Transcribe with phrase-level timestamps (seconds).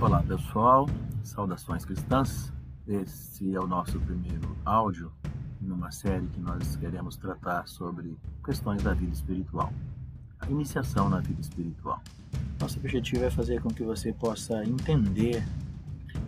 [0.00, 0.88] Olá pessoal,
[1.22, 2.50] saudações cristãs.
[2.88, 5.12] Esse é o nosso primeiro áudio
[5.60, 9.70] numa série que nós queremos tratar sobre questões da vida espiritual,
[10.38, 12.00] a iniciação na vida espiritual.
[12.58, 15.46] Nosso objetivo é fazer com que você possa entender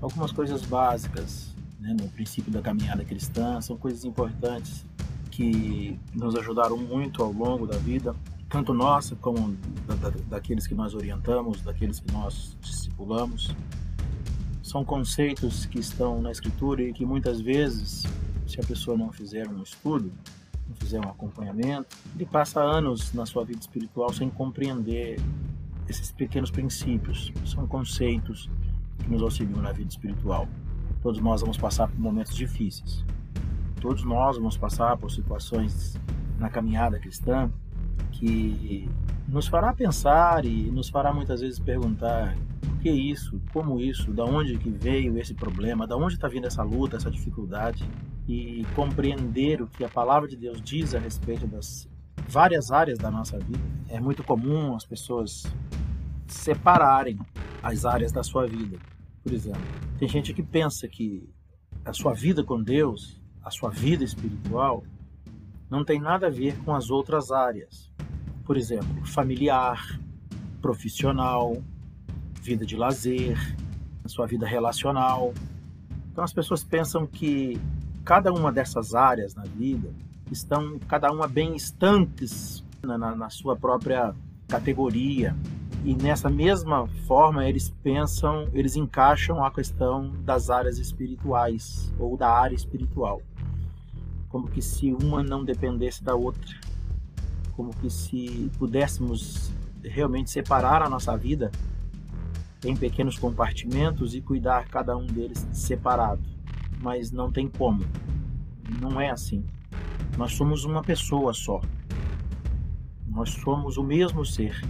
[0.00, 4.86] algumas coisas básicas né, no princípio da caminhada cristã, são coisas importantes
[5.28, 8.14] que nos ajudaram muito ao longo da vida,
[8.56, 9.54] tanto nossa como
[9.86, 13.54] da, da, daqueles que nós orientamos, daqueles que nós discipulamos.
[14.62, 18.04] São conceitos que estão na Escritura e que muitas vezes,
[18.46, 20.10] se a pessoa não fizer um estudo,
[20.66, 25.20] não fizer um acompanhamento, ele passa anos na sua vida espiritual sem compreender
[25.86, 27.30] esses pequenos princípios.
[27.44, 28.48] São conceitos
[29.00, 30.48] que nos auxiliam na vida espiritual.
[31.02, 33.04] Todos nós vamos passar por momentos difíceis.
[33.82, 36.00] Todos nós vamos passar por situações
[36.38, 37.52] na caminhada cristã
[38.12, 38.88] que
[39.28, 44.12] nos fará pensar e nos fará muitas vezes perguntar o que é isso, como isso,
[44.12, 47.84] da onde que veio esse problema, da onde está vindo essa luta, essa dificuldade
[48.28, 51.88] e compreender o que a palavra de Deus diz a respeito das
[52.28, 53.62] várias áreas da nossa vida.
[53.88, 55.44] É muito comum as pessoas
[56.26, 57.18] separarem
[57.62, 58.78] as áreas da sua vida.
[59.22, 59.62] Por exemplo,
[59.98, 61.28] tem gente que pensa que
[61.84, 64.84] a sua vida com Deus, a sua vida espiritual,
[65.70, 67.90] não tem nada a ver com as outras áreas.
[68.46, 70.00] Por exemplo, familiar,
[70.62, 71.62] profissional,
[72.40, 73.36] vida de lazer,
[74.06, 75.34] sua vida relacional.
[76.12, 77.60] Então as pessoas pensam que
[78.04, 79.92] cada uma dessas áreas na vida
[80.30, 84.14] estão cada uma bem estanques na, na, na sua própria
[84.48, 85.36] categoria,
[85.84, 92.30] e nessa mesma forma eles pensam, eles encaixam a questão das áreas espirituais ou da
[92.30, 93.20] área espiritual,
[94.28, 96.54] como que se uma não dependesse da outra,
[97.56, 101.50] como que se pudéssemos realmente separar a nossa vida
[102.64, 106.22] em pequenos compartimentos e cuidar cada um deles separado,
[106.80, 107.84] mas não tem como.
[108.80, 109.44] Não é assim.
[110.18, 111.60] Nós somos uma pessoa só.
[113.06, 114.60] Nós somos o mesmo ser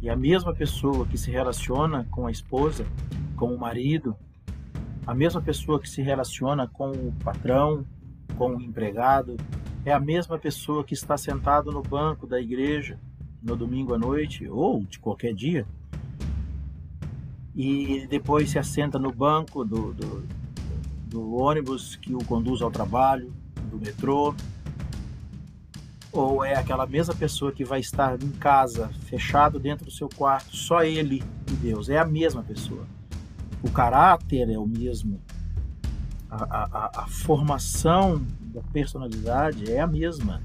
[0.00, 2.86] e a mesma pessoa que se relaciona com a esposa,
[3.36, 4.16] com o marido,
[5.06, 7.84] a mesma pessoa que se relaciona com o patrão,
[8.36, 9.36] com o empregado,
[9.84, 12.98] é a mesma pessoa que está sentado no banco da igreja
[13.42, 15.66] no domingo à noite ou de qualquer dia
[17.54, 20.24] e depois se assenta no banco do, do,
[21.06, 23.32] do ônibus que o conduz ao trabalho,
[23.68, 24.32] do metrô,
[26.12, 30.56] ou é aquela mesma pessoa que vai estar em casa, fechado dentro do seu quarto,
[30.56, 31.88] só ele e Deus?
[31.88, 32.86] É a mesma pessoa.
[33.62, 35.20] O caráter é o mesmo.
[36.30, 40.42] A, a, a formação da personalidade é a mesma.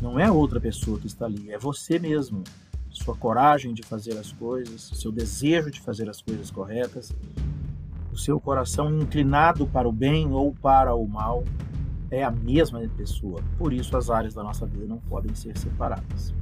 [0.00, 2.42] Não é outra pessoa que está ali, é você mesmo.
[2.90, 7.14] Sua coragem de fazer as coisas, seu desejo de fazer as coisas corretas,
[8.12, 11.44] o seu coração inclinado para o bem ou para o mal,
[12.10, 13.42] é a mesma pessoa.
[13.56, 16.34] Por isso, as áreas da nossa vida não podem ser separadas.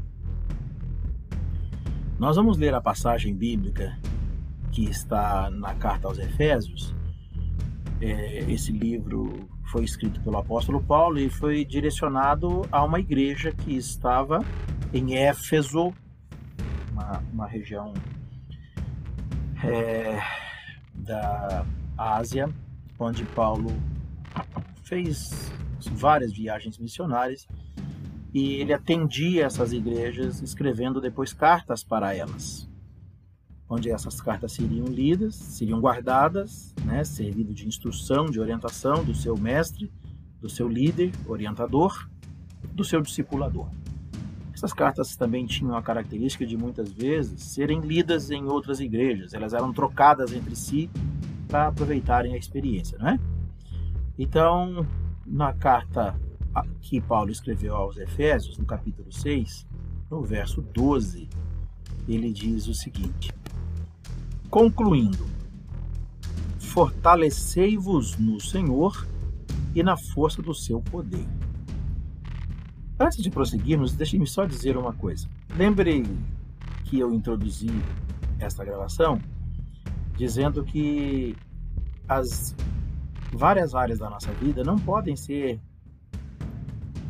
[2.19, 3.97] Nós vamos ler a passagem bíblica
[4.73, 6.95] que está na carta aos Efésios.
[8.01, 13.77] É, esse livro foi escrito pelo apóstolo Paulo e foi direcionado a uma igreja que
[13.77, 14.45] estava
[14.93, 15.93] em Éfeso,
[16.93, 17.93] uma, uma região
[19.63, 20.19] é,
[20.95, 21.65] da
[21.97, 22.49] Ásia,
[22.99, 23.71] onde Paulo
[24.85, 25.53] fez
[25.93, 27.47] várias viagens missionárias
[28.33, 32.69] e ele atendia essas igrejas escrevendo depois cartas para elas,
[33.71, 39.37] onde essas cartas seriam lidas, seriam guardadas, né, servindo de instrução, de orientação do seu
[39.39, 39.93] mestre,
[40.41, 42.11] do seu líder, orientador,
[42.75, 43.69] do seu discipulador.
[44.53, 49.55] Essas cartas também tinham a característica de muitas vezes serem lidas em outras igrejas, elas
[49.55, 50.91] eram trocadas entre si
[51.47, 53.19] para aproveitarem a experiência, não é?
[54.19, 54.85] Então,
[55.25, 56.19] na carta
[56.81, 59.67] que Paulo escreveu aos Efésios, no capítulo 6,
[60.11, 61.29] no verso 12,
[62.09, 63.33] ele diz o seguinte:
[64.51, 65.25] Concluindo,
[66.59, 69.07] fortalecei-vos no Senhor
[69.77, 71.25] e na força do seu poder.
[72.99, 75.29] Antes de prosseguirmos, deixe-me só dizer uma coisa.
[75.57, 76.05] Lembrei
[76.85, 77.71] que eu introduzi
[78.41, 79.21] esta gravação
[80.17, 81.37] dizendo que
[82.09, 82.55] as
[83.33, 85.61] várias áreas da nossa vida não podem ser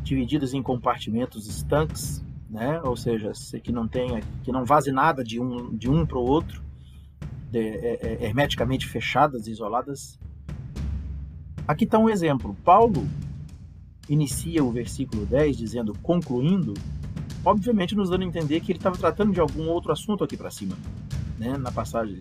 [0.02, 2.82] divididas em compartimentos estanques, né?
[2.82, 3.32] Ou seja,
[3.62, 6.62] que não tenha, que não vaze nada de um de um para o outro,
[7.52, 10.18] hermeticamente fechadas, isoladas.
[11.66, 12.56] Aqui está um exemplo.
[12.64, 13.08] Paulo
[14.08, 16.74] inicia o versículo 10 dizendo concluindo,
[17.44, 20.50] obviamente nos dando a entender que ele estava tratando de algum outro assunto aqui para
[20.50, 20.76] cima,
[21.38, 21.56] né?
[21.56, 22.18] Na passagem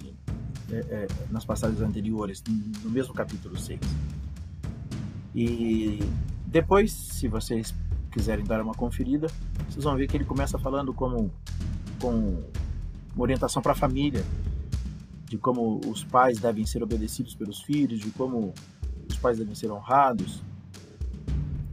[0.71, 2.43] é, é, nas passagens anteriores,
[2.83, 3.79] no mesmo capítulo 6.
[5.33, 5.99] E
[6.45, 7.73] depois, se vocês
[8.11, 9.27] quiserem dar uma conferida,
[9.67, 11.31] vocês vão ver que ele começa falando como
[11.99, 12.43] com
[13.15, 14.23] uma orientação para a família,
[15.29, 18.51] de como os pais devem ser obedecidos pelos filhos, de como
[19.07, 20.41] os pais devem ser honrados,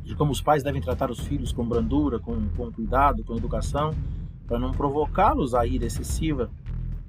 [0.05, 3.95] de como os pais devem tratar os filhos com brandura, com, com cuidado, com educação,
[4.47, 6.51] para não provocá-los a ira excessiva,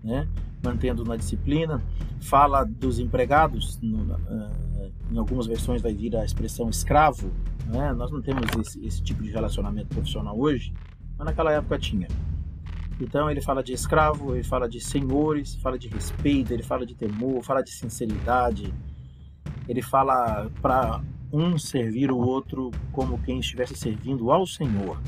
[0.01, 0.25] né?
[0.63, 1.83] mantendo na disciplina.
[2.21, 7.29] Fala dos empregados, no, uh, em algumas versões vai vir a expressão escravo.
[7.65, 7.91] Né?
[7.91, 10.73] Nós não temos esse, esse tipo de relacionamento profissional hoje,
[11.17, 12.07] mas naquela época tinha.
[12.99, 16.95] Então ele fala de escravo, ele fala de senhores, fala de respeito, ele fala de
[16.95, 18.73] temor, fala de sinceridade.
[19.67, 21.01] Ele fala para
[21.31, 24.99] um servir o outro como quem estivesse servindo ao Senhor.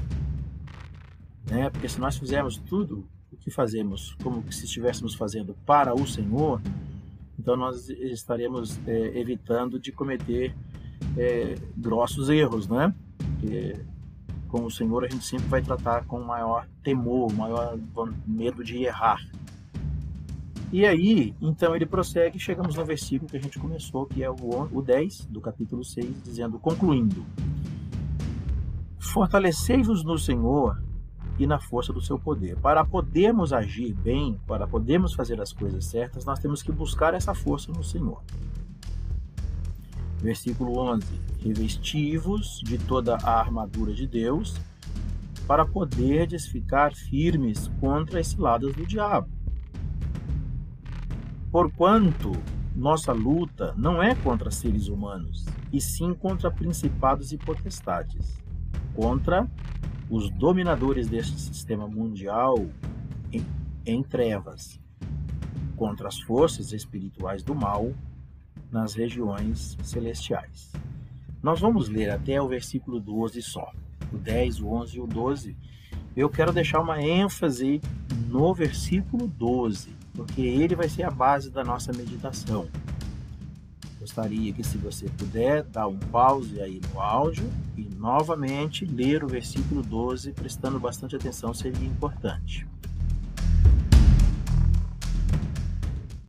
[1.50, 1.70] Né?
[1.70, 6.62] Porque se nós fizermos tudo o que fazemos como se estivéssemos fazendo para o Senhor,
[7.40, 10.54] então nós estaremos é, evitando de cometer
[11.18, 12.94] é, grossos erros, né?
[13.18, 13.76] Porque
[14.50, 17.78] com o Senhor a gente sempre vai tratar com maior temor, maior
[18.28, 19.20] medo de errar.
[20.72, 24.82] E aí, então ele prossegue chegamos no versículo que a gente começou, que é o
[24.82, 27.26] 10 do capítulo 6, dizendo, concluindo:
[29.00, 30.80] Fortalecei-vos no Senhor
[31.40, 32.58] e na força do seu poder.
[32.58, 37.34] Para podermos agir bem, para podermos fazer as coisas certas, nós temos que buscar essa
[37.34, 38.22] força no Senhor.
[40.22, 41.06] Versículo 11:
[41.40, 44.56] Revestivos de toda a armadura de Deus,
[45.48, 49.30] para poderdes ficar firmes contra as ciladas do diabo.
[51.52, 52.32] Porquanto
[52.76, 58.38] nossa luta não é contra seres humanos, e sim contra principados e potestades,
[58.96, 59.50] contra
[60.10, 62.68] os dominadores deste sistema mundial
[63.32, 63.46] em,
[63.86, 64.80] em trevas,
[65.76, 67.94] contra as forças espirituais do mal
[68.72, 70.72] nas regiões celestiais.
[71.42, 73.72] Nós vamos ler até o versículo 12 só,
[74.12, 75.56] o 10, o 11 e o 12.
[76.16, 77.82] Eu quero deixar uma ênfase
[78.28, 82.68] no versículo 12, porque ele vai ser a base da nossa meditação.
[84.00, 89.28] Gostaria que, se você puder, dar um pause aí no áudio e novamente ler o
[89.28, 92.66] versículo 12, prestando bastante atenção, seria importante.